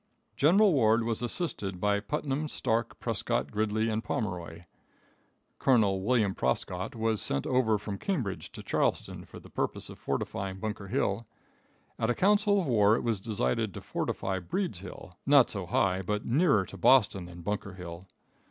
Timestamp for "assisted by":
1.21-1.99